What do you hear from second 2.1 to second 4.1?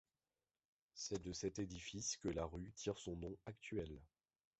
que la rue tire son nom actuel.